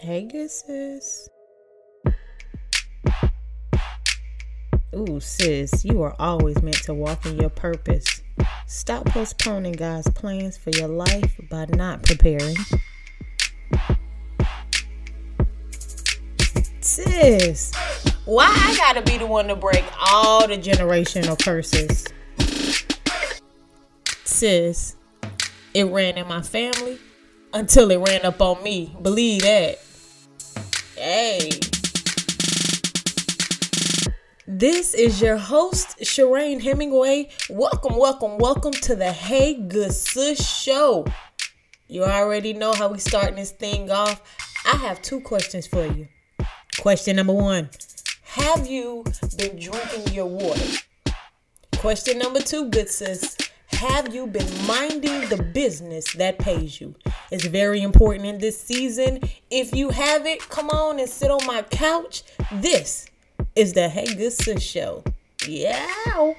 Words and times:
Hey, 0.00 0.28
sis. 0.46 1.28
Ooh, 4.94 5.18
sis, 5.18 5.84
you 5.84 6.02
are 6.02 6.14
always 6.20 6.62
meant 6.62 6.84
to 6.84 6.94
walk 6.94 7.26
in 7.26 7.36
your 7.36 7.50
purpose. 7.50 8.22
Stop 8.68 9.06
postponing 9.06 9.72
God's 9.72 10.08
plans 10.10 10.56
for 10.56 10.70
your 10.70 10.86
life 10.86 11.40
by 11.50 11.66
not 11.70 12.04
preparing. 12.04 12.54
Sis, 16.80 17.72
why 18.24 18.46
I 18.46 18.76
gotta 18.76 19.02
be 19.02 19.18
the 19.18 19.26
one 19.26 19.48
to 19.48 19.56
break 19.56 19.84
all 20.00 20.46
the 20.46 20.58
generational 20.58 21.36
curses? 21.44 22.06
Sis, 24.22 24.94
it 25.74 25.84
ran 25.86 26.16
in 26.16 26.28
my 26.28 26.42
family 26.42 27.00
until 27.52 27.90
it 27.90 27.96
ran 27.96 28.24
up 28.24 28.40
on 28.40 28.62
me. 28.62 28.96
Believe 29.02 29.42
that. 29.42 29.80
Hey. 31.10 31.48
This 34.46 34.92
is 34.92 35.22
your 35.22 35.38
host, 35.38 35.98
Shireen 36.00 36.60
Hemingway. 36.60 37.30
Welcome, 37.48 37.96
welcome, 37.96 38.36
welcome 38.36 38.72
to 38.72 38.94
the 38.94 39.10
Hey 39.10 39.54
Good 39.54 39.92
Sis 39.92 40.46
Show. 40.46 41.06
You 41.86 42.04
already 42.04 42.52
know 42.52 42.74
how 42.74 42.88
we 42.88 42.98
starting 42.98 43.36
this 43.36 43.52
thing 43.52 43.90
off. 43.90 44.20
I 44.66 44.76
have 44.76 45.00
two 45.00 45.22
questions 45.22 45.66
for 45.66 45.86
you. 45.86 46.08
Question 46.78 47.16
number 47.16 47.32
one 47.32 47.70
Have 48.24 48.66
you 48.66 49.02
been 49.38 49.58
drinking 49.58 50.12
your 50.12 50.26
water? 50.26 50.60
Question 51.76 52.18
number 52.18 52.40
two, 52.40 52.68
good 52.68 52.90
sis. 52.90 53.37
Have 53.72 54.14
you 54.14 54.26
been 54.26 54.66
minding 54.66 55.28
the 55.28 55.42
business 55.42 56.12
that 56.14 56.38
pays 56.38 56.80
you? 56.80 56.94
It's 57.30 57.46
very 57.46 57.82
important 57.82 58.26
in 58.26 58.38
this 58.38 58.60
season. 58.60 59.20
If 59.50 59.74
you 59.74 59.90
have 59.90 60.26
it, 60.26 60.40
come 60.48 60.70
on 60.70 60.98
and 60.98 61.08
sit 61.08 61.30
on 61.30 61.46
my 61.46 61.62
couch. 61.62 62.22
This 62.52 63.06
is 63.54 63.74
the 63.74 63.88
Hey 63.88 64.14
Good 64.14 64.32
Sis 64.32 64.62
Show. 64.62 65.04
Yeah. 65.46 66.34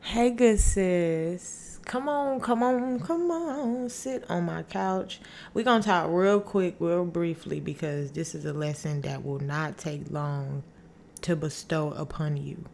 Hey, 0.00 0.30
good 0.30 0.58
sis. 0.58 1.69
Come 1.90 2.08
on, 2.08 2.38
come 2.38 2.62
on, 2.62 3.00
come 3.00 3.32
on. 3.32 3.88
Sit 3.88 4.24
on 4.30 4.44
my 4.44 4.62
couch. 4.62 5.20
We're 5.52 5.64
going 5.64 5.82
to 5.82 5.88
talk 5.88 6.06
real 6.08 6.38
quick, 6.38 6.76
real 6.78 7.04
briefly, 7.04 7.58
because 7.58 8.12
this 8.12 8.32
is 8.32 8.44
a 8.44 8.52
lesson 8.52 9.00
that 9.00 9.24
will 9.24 9.40
not 9.40 9.76
take 9.76 10.08
long 10.08 10.62
to 11.22 11.34
bestow 11.34 11.90
upon 11.94 12.36
you. 12.36 12.64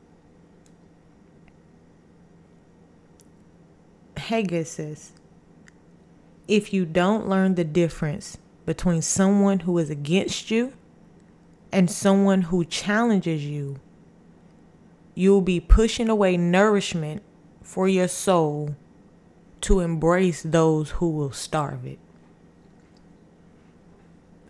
Sis. 4.19 5.13
If 6.47 6.75
you 6.75 6.85
don't 6.85 7.27
learn 7.27 7.55
the 7.55 7.65
difference 7.65 8.37
between 8.67 9.01
someone 9.01 9.61
who 9.61 9.79
is 9.79 9.89
against 9.89 10.51
you 10.51 10.75
and 11.73 11.91
someone 11.91 12.43
who 12.43 12.67
challenges 12.67 13.47
you, 13.47 13.81
you'll 15.15 15.41
be 15.41 15.59
pushing 15.59 16.11
away 16.11 16.37
nourishment 16.37 17.23
for 17.63 17.89
your 17.89 18.09
soul 18.09 18.77
to 19.63 19.81
embrace 19.81 20.43
those 20.43 20.91
who 20.93 21.11
will 21.11 21.33
starve 21.33 21.85
it. 21.87 21.99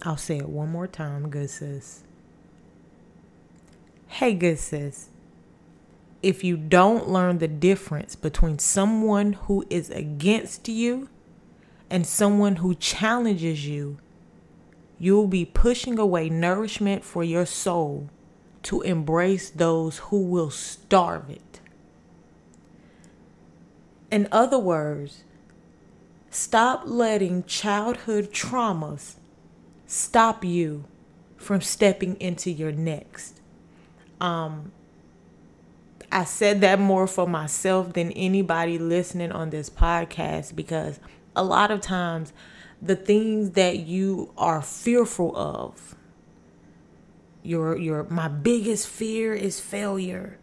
I'll 0.02 0.16
say 0.16 0.38
it 0.38 0.48
one 0.48 0.70
more 0.70 0.86
time, 0.86 1.30
good 1.30 1.50
sis. 1.50 2.02
Hey, 4.06 4.34
good 4.34 4.58
sis. 4.58 5.08
If 6.22 6.44
you 6.44 6.56
don't 6.56 7.08
learn 7.08 7.38
the 7.38 7.48
difference 7.48 8.14
between 8.14 8.58
someone 8.58 9.34
who 9.34 9.64
is 9.68 9.90
against 9.90 10.68
you 10.68 11.08
and 11.90 12.06
someone 12.06 12.56
who 12.56 12.74
challenges 12.74 13.66
you, 13.66 13.98
you'll 14.98 15.26
be 15.26 15.44
pushing 15.44 15.98
away 15.98 16.28
nourishment 16.28 17.04
for 17.04 17.22
your 17.22 17.46
soul 17.46 18.08
to 18.62 18.82
embrace 18.82 19.50
those 19.50 19.98
who 19.98 20.22
will 20.22 20.50
starve 20.50 21.30
it. 21.30 21.60
In 24.10 24.28
other 24.30 24.58
words, 24.58 25.24
stop 26.30 26.82
letting 26.84 27.44
childhood 27.44 28.32
traumas 28.32 29.16
stop 29.86 30.44
you 30.44 30.84
from 31.36 31.60
stepping 31.60 32.16
into 32.20 32.50
your 32.50 32.72
next. 32.72 33.40
Um, 34.20 34.72
I 36.10 36.24
said 36.24 36.60
that 36.60 36.78
more 36.78 37.06
for 37.06 37.26
myself 37.26 37.92
than 37.92 38.12
anybody 38.12 38.78
listening 38.78 39.32
on 39.32 39.50
this 39.50 39.68
podcast 39.70 40.56
because 40.56 40.98
a 41.34 41.44
lot 41.44 41.70
of 41.70 41.80
times 41.80 42.32
the 42.80 42.96
things 42.96 43.50
that 43.52 43.78
you 43.80 44.32
are 44.36 44.62
fearful 44.62 45.36
of 45.36 45.94
your 47.42 47.76
your 47.76 48.04
my 48.04 48.28
biggest 48.28 48.88
fear 48.88 49.32
is 49.32 49.60
failure 49.60 50.38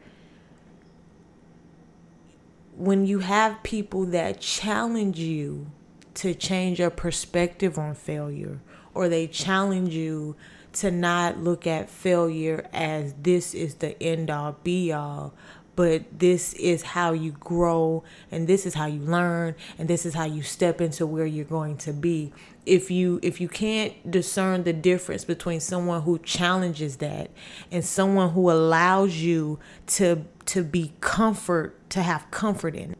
when 2.77 3.05
you 3.05 3.19
have 3.19 3.61
people 3.63 4.05
that 4.05 4.39
challenge 4.39 5.19
you 5.19 5.67
to 6.15 6.33
change 6.33 6.79
your 6.79 6.89
perspective 6.89 7.77
on 7.77 7.95
failure 7.95 8.59
or 8.93 9.09
they 9.09 9.27
challenge 9.27 9.93
you 9.93 10.35
to 10.73 10.89
not 10.89 11.37
look 11.37 11.67
at 11.67 11.89
failure 11.89 12.67
as 12.73 13.13
this 13.21 13.53
is 13.53 13.75
the 13.75 14.01
end 14.01 14.29
all 14.29 14.57
be 14.63 14.91
all 14.91 15.33
but 15.75 16.03
this 16.19 16.53
is 16.53 16.83
how 16.83 17.13
you 17.13 17.31
grow 17.31 18.03
and 18.31 18.47
this 18.47 18.65
is 18.65 18.75
how 18.75 18.85
you 18.85 18.99
learn 18.99 19.55
and 19.77 19.89
this 19.89 20.05
is 20.05 20.13
how 20.13 20.25
you 20.25 20.41
step 20.41 20.79
into 20.79 21.05
where 21.05 21.25
you're 21.25 21.45
going 21.45 21.77
to 21.77 21.91
be 21.91 22.31
if 22.65 22.91
you 22.91 23.19
if 23.21 23.41
you 23.41 23.47
can't 23.47 24.09
discern 24.09 24.63
the 24.63 24.73
difference 24.73 25.25
between 25.25 25.59
someone 25.59 26.01
who 26.03 26.19
challenges 26.19 26.97
that 26.97 27.29
and 27.71 27.83
someone 27.83 28.29
who 28.31 28.51
allows 28.51 29.17
you 29.17 29.59
to 29.87 30.23
to 30.45 30.63
be 30.63 30.93
comfort 31.01 31.77
to 31.89 32.01
have 32.01 32.29
comfort 32.31 32.75
in 32.75 32.95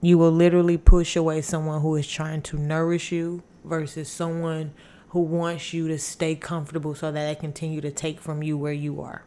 you 0.00 0.18
will 0.18 0.32
literally 0.32 0.76
push 0.76 1.16
away 1.16 1.40
someone 1.40 1.80
who 1.80 1.94
is 1.96 2.06
trying 2.06 2.42
to 2.42 2.58
nourish 2.58 3.10
you 3.10 3.42
versus 3.64 4.08
someone 4.08 4.72
who 5.08 5.20
wants 5.20 5.72
you 5.72 5.88
to 5.88 5.98
stay 5.98 6.34
comfortable 6.34 6.94
so 6.94 7.10
that 7.10 7.26
they 7.26 7.34
continue 7.34 7.80
to 7.80 7.90
take 7.90 8.20
from 8.20 8.42
you 8.42 8.58
where 8.58 8.72
you 8.72 9.00
are 9.00 9.22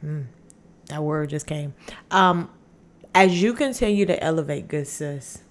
hmm. 0.00 0.22
That 0.88 1.02
word 1.02 1.30
just 1.30 1.46
came 1.46 1.74
um 2.10 2.50
as 3.14 3.42
you 3.42 3.52
continue 3.54 4.06
to 4.06 4.22
elevate 4.22 4.68
good 4.68 4.86
sis 4.86 5.42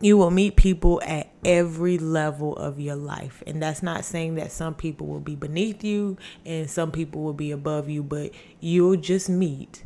you 0.00 0.16
will 0.16 0.30
meet 0.30 0.56
people 0.56 1.00
at 1.04 1.28
every 1.44 1.98
level 1.98 2.56
of 2.56 2.80
your 2.80 2.96
life. 2.96 3.42
And 3.46 3.62
that's 3.62 3.82
not 3.82 4.04
saying 4.04 4.36
that 4.36 4.50
some 4.50 4.74
people 4.74 5.06
will 5.06 5.20
be 5.20 5.36
beneath 5.36 5.84
you 5.84 6.16
and 6.46 6.70
some 6.70 6.90
people 6.90 7.22
will 7.22 7.34
be 7.34 7.50
above 7.50 7.88
you, 7.90 8.02
but 8.02 8.32
you'll 8.60 8.96
just 8.96 9.28
meet 9.28 9.84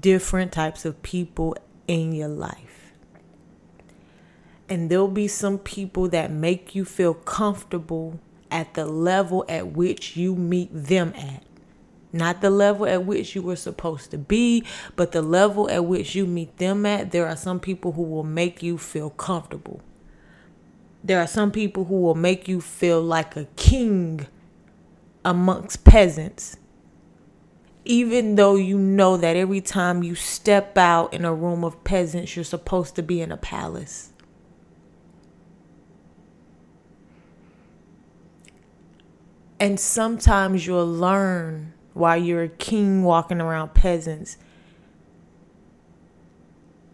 different 0.00 0.52
types 0.52 0.84
of 0.84 1.02
people 1.02 1.56
in 1.88 2.12
your 2.12 2.28
life. 2.28 2.92
And 4.68 4.90
there'll 4.90 5.08
be 5.08 5.26
some 5.26 5.58
people 5.58 6.08
that 6.10 6.30
make 6.30 6.74
you 6.74 6.84
feel 6.84 7.14
comfortable 7.14 8.20
at 8.50 8.74
the 8.74 8.84
level 8.84 9.44
at 9.48 9.68
which 9.68 10.16
you 10.16 10.36
meet 10.36 10.68
them 10.72 11.14
at. 11.16 11.44
Not 12.12 12.40
the 12.40 12.50
level 12.50 12.86
at 12.86 13.04
which 13.04 13.34
you 13.34 13.42
were 13.42 13.56
supposed 13.56 14.10
to 14.10 14.18
be, 14.18 14.64
but 14.96 15.12
the 15.12 15.22
level 15.22 15.70
at 15.70 15.84
which 15.84 16.14
you 16.14 16.26
meet 16.26 16.56
them 16.58 16.84
at. 16.84 17.12
There 17.12 17.26
are 17.26 17.36
some 17.36 17.60
people 17.60 17.92
who 17.92 18.02
will 18.02 18.24
make 18.24 18.62
you 18.62 18.78
feel 18.78 19.10
comfortable. 19.10 19.80
There 21.04 21.20
are 21.20 21.26
some 21.26 21.52
people 21.52 21.84
who 21.84 22.00
will 22.00 22.16
make 22.16 22.48
you 22.48 22.60
feel 22.60 23.00
like 23.00 23.36
a 23.36 23.44
king 23.56 24.26
amongst 25.24 25.84
peasants. 25.84 26.56
Even 27.84 28.34
though 28.34 28.56
you 28.56 28.76
know 28.76 29.16
that 29.16 29.36
every 29.36 29.60
time 29.60 30.02
you 30.02 30.14
step 30.14 30.76
out 30.76 31.14
in 31.14 31.24
a 31.24 31.32
room 31.32 31.64
of 31.64 31.82
peasants, 31.84 32.36
you're 32.36 32.44
supposed 32.44 32.96
to 32.96 33.02
be 33.02 33.20
in 33.20 33.32
a 33.32 33.36
palace. 33.36 34.12
And 39.58 39.78
sometimes 39.78 40.66
you'll 40.66 40.90
learn 40.90 41.74
while 41.94 42.16
you're 42.16 42.44
a 42.44 42.48
king 42.48 43.02
walking 43.02 43.40
around 43.40 43.74
peasants 43.74 44.36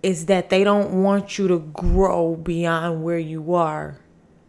is 0.03 0.27
that 0.27 0.51
they 0.51 0.63
don't 0.63 1.03
want 1.03 1.39
you 1.39 1.49
to 1.49 1.59
grow 1.59 2.37
beyond 2.37 3.03
where 3.03 3.19
you 3.19 3.55
are 3.55 3.99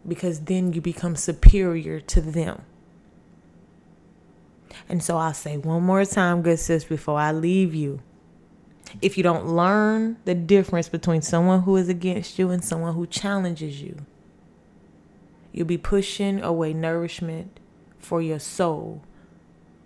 because 0.08 0.42
then 0.42 0.72
you 0.72 0.82
become 0.82 1.16
superior 1.16 2.00
to 2.00 2.22
them. 2.22 2.62
And 4.88 5.04
so 5.04 5.18
I'll 5.18 5.34
say 5.34 5.58
one 5.58 5.84
more 5.84 6.06
time, 6.06 6.42
good 6.42 6.60
sis, 6.60 6.86
before 6.86 7.20
I 7.20 7.32
leave 7.32 7.74
you. 7.74 8.02
If 9.02 9.18
you 9.18 9.24
don't 9.24 9.48
learn 9.48 10.18
the 10.24 10.36
difference 10.36 10.88
between 10.88 11.22
someone 11.22 11.64
who 11.64 11.76
is 11.76 11.90
against 11.90 12.40
you 12.40 12.52
and 12.52 12.64
someone 12.64 12.94
who 12.94 13.06
challenges 13.06 13.82
you, 13.82 14.06
you'll 15.52 15.66
be 15.66 15.78
pushing 15.78 16.42
away 16.42 16.74
nourishment 16.74 17.60
for 18.00 18.22
your 18.22 18.40
soul 18.40 19.02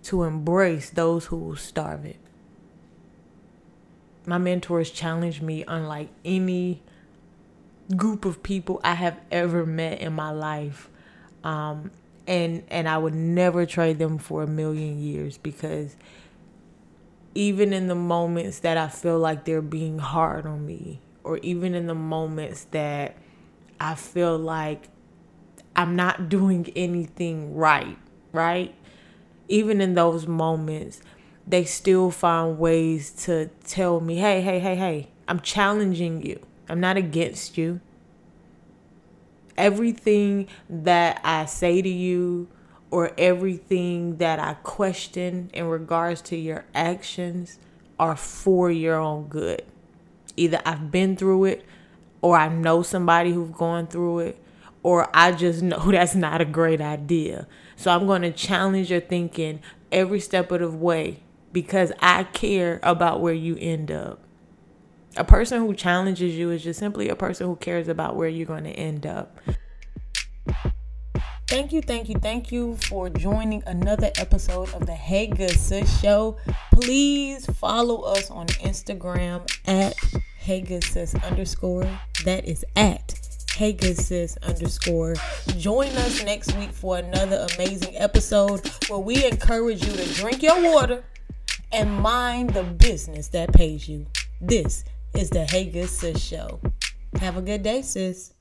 to 0.04 0.24
embrace 0.24 0.90
those 0.90 1.26
who 1.26 1.36
will 1.36 1.56
starve 1.56 2.04
it. 2.04 2.16
My 4.26 4.38
mentors 4.38 4.90
challenged 4.90 5.42
me 5.42 5.64
unlike 5.66 6.08
any 6.24 6.82
group 7.96 8.24
of 8.24 8.42
people 8.42 8.80
I 8.84 8.94
have 8.94 9.20
ever 9.30 9.66
met 9.66 10.00
in 10.00 10.12
my 10.12 10.30
life. 10.30 10.88
Um, 11.44 11.90
and 12.26 12.62
and 12.68 12.88
I 12.88 12.98
would 12.98 13.14
never 13.14 13.66
trade 13.66 13.98
them 13.98 14.18
for 14.18 14.42
a 14.44 14.46
million 14.46 15.02
years 15.02 15.38
because 15.38 15.96
even 17.34 17.72
in 17.72 17.88
the 17.88 17.94
moments 17.94 18.60
that 18.60 18.76
I 18.76 18.88
feel 18.88 19.18
like 19.18 19.44
they're 19.44 19.62
being 19.62 19.98
hard 19.98 20.46
on 20.46 20.64
me 20.66 21.00
or 21.24 21.38
even 21.38 21.74
in 21.74 21.86
the 21.86 21.94
moments 21.94 22.64
that 22.70 23.16
I 23.80 23.94
feel 23.94 24.38
like 24.38 24.88
I'm 25.74 25.96
not 25.96 26.28
doing 26.28 26.70
anything 26.76 27.54
right, 27.54 27.98
right? 28.32 28.74
Even 29.52 29.82
in 29.82 29.92
those 29.92 30.26
moments, 30.26 31.02
they 31.46 31.62
still 31.62 32.10
find 32.10 32.58
ways 32.58 33.10
to 33.24 33.50
tell 33.66 34.00
me, 34.00 34.16
hey, 34.16 34.40
hey, 34.40 34.58
hey, 34.58 34.76
hey, 34.76 35.08
I'm 35.28 35.40
challenging 35.40 36.24
you. 36.24 36.40
I'm 36.70 36.80
not 36.80 36.96
against 36.96 37.58
you. 37.58 37.82
Everything 39.58 40.48
that 40.70 41.20
I 41.22 41.44
say 41.44 41.82
to 41.82 41.88
you 41.88 42.48
or 42.90 43.12
everything 43.18 44.16
that 44.16 44.38
I 44.38 44.54
question 44.54 45.50
in 45.52 45.66
regards 45.66 46.22
to 46.22 46.36
your 46.36 46.64
actions 46.74 47.58
are 47.98 48.16
for 48.16 48.70
your 48.70 48.96
own 48.96 49.24
good. 49.28 49.66
Either 50.34 50.62
I've 50.64 50.90
been 50.90 51.14
through 51.14 51.44
it 51.44 51.66
or 52.22 52.38
I 52.38 52.48
know 52.48 52.82
somebody 52.82 53.32
who's 53.32 53.50
gone 53.50 53.86
through 53.86 54.20
it 54.20 54.41
or 54.82 55.08
I 55.14 55.32
just 55.32 55.62
know 55.62 55.78
that's 55.90 56.14
not 56.14 56.40
a 56.40 56.44
great 56.44 56.80
idea. 56.80 57.46
So 57.76 57.90
I'm 57.90 58.06
going 58.06 58.22
to 58.22 58.32
challenge 58.32 58.90
your 58.90 59.00
thinking 59.00 59.60
every 59.90 60.20
step 60.20 60.50
of 60.50 60.60
the 60.60 60.70
way 60.70 61.20
because 61.52 61.92
I 62.00 62.24
care 62.24 62.80
about 62.82 63.20
where 63.20 63.34
you 63.34 63.56
end 63.58 63.90
up. 63.90 64.20
A 65.16 65.24
person 65.24 65.58
who 65.58 65.74
challenges 65.74 66.34
you 66.36 66.50
is 66.50 66.62
just 66.62 66.78
simply 66.78 67.10
a 67.10 67.16
person 67.16 67.46
who 67.46 67.56
cares 67.56 67.88
about 67.88 68.16
where 68.16 68.28
you're 68.28 68.46
going 68.46 68.64
to 68.64 68.70
end 68.70 69.04
up. 69.06 69.38
Thank 71.48 71.70
you, 71.72 71.82
thank 71.82 72.08
you, 72.08 72.14
thank 72.14 72.50
you 72.50 72.76
for 72.76 73.10
joining 73.10 73.62
another 73.66 74.10
episode 74.16 74.72
of 74.72 74.86
the 74.86 74.94
Hey 74.94 75.26
Good 75.26 75.50
Sis 75.50 76.00
Show. 76.00 76.38
Please 76.72 77.44
follow 77.44 78.00
us 78.02 78.30
on 78.30 78.46
Instagram 78.46 79.46
at 79.66 79.94
Hey 80.38 80.62
Good 80.62 80.82
Sis 80.82 81.14
underscore. 81.16 81.86
That 82.24 82.46
is 82.46 82.64
at 82.74 83.11
Hey 83.56 83.74
Good 83.74 83.98
Sis 83.98 84.38
underscore. 84.42 85.14
Join 85.58 85.88
us 85.88 86.24
next 86.24 86.56
week 86.56 86.72
for 86.72 86.96
another 86.96 87.46
amazing 87.54 87.94
episode 87.98 88.66
where 88.88 88.98
we 88.98 89.26
encourage 89.26 89.84
you 89.84 89.92
to 89.92 90.14
drink 90.14 90.42
your 90.42 90.72
water 90.72 91.04
and 91.70 91.92
mind 91.92 92.50
the 92.54 92.62
business 92.62 93.28
that 93.28 93.52
pays 93.52 93.86
you. 93.86 94.06
This 94.40 94.84
is 95.14 95.28
the 95.28 95.44
Hey 95.44 95.66
Good 95.66 95.90
Sis 95.90 96.18
Show. 96.18 96.60
Have 97.20 97.36
a 97.36 97.42
good 97.42 97.62
day, 97.62 97.82
sis. 97.82 98.31